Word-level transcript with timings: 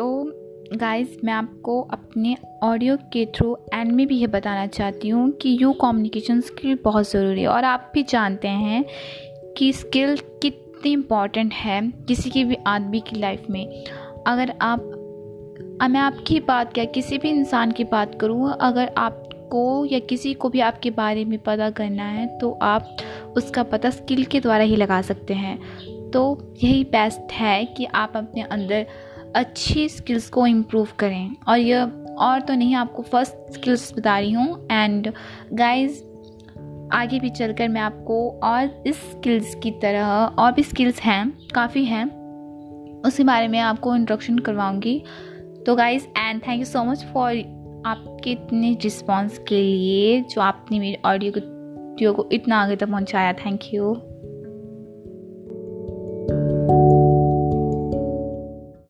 Guys 0.00 1.16
मैं 1.24 1.32
आपको 1.32 1.80
अपने 1.82 2.36
ऑडियो 2.62 2.96
के 2.96 3.26
थ्रू 3.26 3.58
एंड 3.74 3.92
में 3.92 4.06
भी 4.06 4.16
ये 4.16 4.26
बताना 4.26 4.66
चाहती 4.66 5.08
हूँ 5.08 5.30
कि 5.30 5.58
यू 5.60 5.72
कम्युनिकेशन 5.72 6.40
स्किल 6.40 6.78
बहुत 6.84 7.10
ज़रूरी 7.10 7.42
है 7.42 7.48
और 7.48 7.64
आप 7.64 7.90
भी 7.94 8.02
जानते 8.02 8.48
हैं 8.48 8.84
कि 9.58 9.72
स्किल 9.72 10.16
कितनी 10.42 10.92
इंपॉर्टेंट 10.92 11.52
है 11.52 11.80
किसी 11.90 12.30
की 12.30 12.44
भी 12.44 12.56
आदमी 12.66 13.00
की 13.00 13.20
लाइफ 13.20 13.46
में। 13.50 13.84
अगर 14.26 14.54
आप 14.60 14.92
मैं 15.90 16.00
आपकी 16.00 16.40
बात 16.40 16.72
क्या 16.72 16.84
किसी 16.84 17.18
भी 17.18 17.30
इंसान 17.30 17.72
की 17.72 17.84
बात 17.84 18.18
करूँ, 18.20 18.52
अगर 18.52 18.92
आपको 18.98 19.84
या 19.84 19.98
किसी 19.98 20.34
को 20.34 20.48
भी 20.48 20.60
आपके 20.60 20.90
बारे 20.90 21.24
में 21.24 21.38
पता 21.38 21.70
करना 21.70 22.04
है 22.04 22.38
तो 22.38 22.58
आप 22.62 22.96
उसका 23.36 23.62
पता 23.62 23.90
स्किल 23.90 24.24
के 24.24 24.40
द्वारा 24.40 24.64
ही 24.64 24.76
लगा 24.76 25.02
सकते 25.02 25.34
हैं। 25.34 25.58
तो 26.10 26.52
यही 26.64 26.84
बेस्ट 26.84 27.32
है 27.32 27.64
कि 27.64 27.84
आप 27.84 28.12
अपने 28.16 28.42
अंदर 28.42 28.86
अच्छी 29.34 29.88
स्किल्स 29.88 30.28
को 30.28 30.46
इम्प्रूव 30.46 30.88
करें। 30.98 31.36
और 31.48 31.58
यह 31.58 31.92
और 32.18 32.40
तो 32.40 32.54
नहीं, 32.54 32.74
आपको 32.74 33.02
फ़र्स्ट 33.02 33.52
स्किल्स 33.52 33.92
बता 33.98 34.18
रही 34.18 34.32
हूँ। 34.32 34.66
एंड 34.72 35.12
गाइस 35.52 36.02
आगे 36.92 37.20
भी 37.20 37.30
चलकर 37.30 37.68
मैं 37.68 37.80
आपको 37.80 38.40
और 38.42 38.82
इस 38.86 38.96
स्किल्स 38.96 39.54
की 39.54 39.70
तरह, 39.70 40.06
और 40.38 40.52
भी 40.52 40.62
स्किल्स 40.62 41.00
हैं, 41.00 41.32
काफ़ी 41.54 41.84
हैं 41.84 42.04
उसके 43.02 43.24
बारे 43.24 43.48
में 43.48 43.58
आपको 43.58 43.96
इंट्रोडक्शन 43.96 44.38
करवाऊँगी। 44.38 45.02
तो 45.66 45.74
guys 45.76 46.06
and 46.18 46.42
thank 46.42 46.58
you 46.58 46.64
so 46.64 46.84
much 46.84 47.04
for 47.04 47.32
आपके 47.86 48.30
इतने 48.30 48.72
रिस्पॉन्स 48.82 49.38
के 49.38 49.62
लिए, 49.62 50.20
जो 50.20 50.40
आपने 50.40 50.80
मेरे 50.80 51.00
ऑडियो 51.04 51.32
को 51.32 51.54
को 52.14 52.28
इतना 52.32 52.62
आगे 52.62 52.76
तक 52.76 52.88
पहुँचाया। 52.88 53.32
Thank 53.32 53.60
you 53.74 53.92